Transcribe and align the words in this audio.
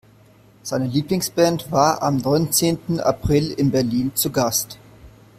Seine 0.63 0.87
Lieblingsband 0.87 1.69
war 1.71 2.01
am 2.01 2.17
neunzehnten 2.17 2.99
April 2.99 3.51
in 3.51 3.69
Berlin 3.69 4.11
zu 4.15 4.31
Gast. 4.31 4.79